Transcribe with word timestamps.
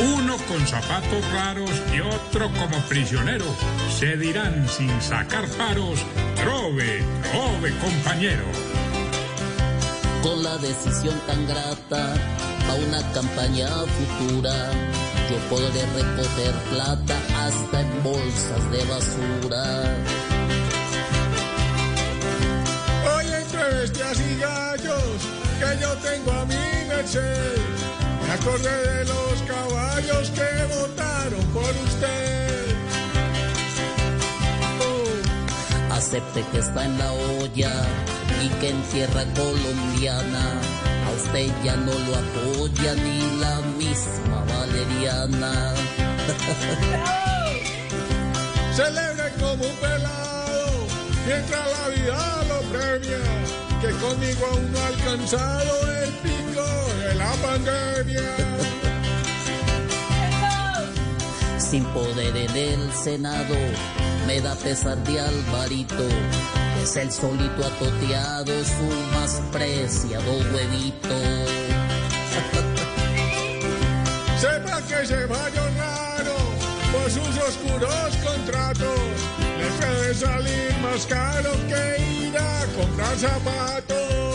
Uno 0.00 0.36
con 0.46 0.64
zapatos 0.66 1.24
raros 1.32 1.70
y 1.92 2.00
otro 2.00 2.48
como 2.52 2.78
prisionero. 2.88 3.46
Se 3.98 4.16
dirán 4.16 4.68
sin 4.68 5.00
sacar 5.02 5.44
paros, 5.58 5.98
trove, 6.36 7.02
trove 7.32 7.72
compañero. 7.80 8.44
Con 10.22 10.42
la 10.44 10.56
decisión 10.58 11.18
tan 11.26 11.46
grata 11.48 12.14
a 12.68 12.74
una 12.74 13.12
campaña 13.12 13.68
futura, 13.68 14.70
yo 15.30 15.36
podré 15.50 15.84
recoger 15.96 16.54
plata 16.70 17.16
hasta 17.36 17.80
en 17.80 18.02
bolsas 18.04 18.70
de 18.70 18.84
basura. 18.84 19.96
Hoy 23.16 23.26
entre 23.32 23.80
bestias 23.80 24.20
y 24.20 24.40
gallos 24.40 25.18
que 25.58 25.80
yo 25.82 25.92
tengo 25.96 26.32
a 26.32 26.44
mi 26.44 26.88
merced, 26.88 27.56
me 27.56 27.57
acordé 28.48 28.70
de 28.70 29.04
los 29.04 29.42
caballos 29.42 30.30
que 30.30 30.64
votaron 30.74 31.44
por 31.52 31.70
usted. 31.86 32.74
Oh. 34.80 35.94
Acepte 35.94 36.42
que 36.52 36.58
está 36.58 36.84
en 36.84 36.98
la 36.98 37.12
olla 37.12 37.72
y 38.42 38.48
que 38.60 38.68
en 38.70 38.82
tierra 38.84 39.24
colombiana 39.34 40.60
a 41.06 41.10
usted 41.16 41.50
ya 41.64 41.76
no 41.76 41.92
lo 41.92 42.16
apoya 42.16 42.94
ni 42.94 43.20
la 43.40 43.60
misma 43.76 44.44
Valeriana. 44.48 45.74
Celebre 48.74 49.32
como 49.40 49.64
un 49.64 49.76
pelado 49.76 50.86
mientras 51.26 51.70
la 51.70 51.88
vida 51.88 52.44
lo 52.48 52.60
premia, 52.72 53.22
que 53.80 53.90
conmigo 53.98 54.46
aún 54.52 54.72
no 54.72 54.78
ha 54.78 54.86
alcanzado 54.86 55.72
el 56.02 56.12
pandemia. 56.12 56.37
Sin 61.58 61.84
poder 61.92 62.34
en 62.34 62.56
el 62.56 62.90
Senado, 62.92 63.54
me 64.26 64.40
da 64.40 64.54
pesar 64.54 64.96
de 65.04 65.20
Alvarito, 65.20 66.08
es 66.82 66.96
el 66.96 67.12
solito 67.12 67.62
atoteado, 67.62 68.64
su 68.64 68.88
más 69.14 69.42
preciado 69.52 70.32
huevito. 70.32 71.08
Sepa 74.40 74.80
que 74.82 75.06
se 75.06 75.26
vaya 75.26 75.70
raro 75.76 76.36
por 76.90 77.10
sus 77.10 77.36
oscuros 77.36 78.16
contratos, 78.24 78.98
le 79.58 79.66
puede 79.78 80.14
salir 80.14 80.74
más 80.82 81.04
caro 81.06 81.52
que 81.68 82.00
ir 82.28 82.38
a 82.38 82.64
comprar 82.78 83.14
zapatos. 83.18 84.27